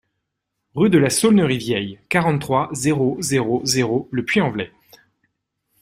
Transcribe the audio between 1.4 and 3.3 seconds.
Vieille, quarante-trois, zéro